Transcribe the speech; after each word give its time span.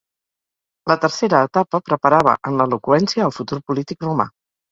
La 0.91 0.95
tercera 1.03 1.41
etapa 1.49 1.81
preparava 1.91 2.35
en 2.51 2.57
l'eloqüència 2.61 3.27
al 3.29 3.35
futur 3.39 3.59
polític 3.71 4.09
romà. 4.09 4.27